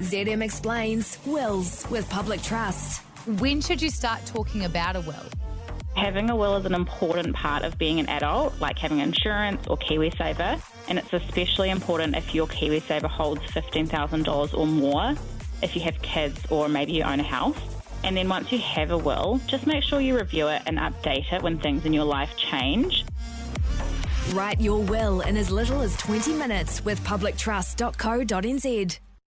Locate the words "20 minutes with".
25.96-27.00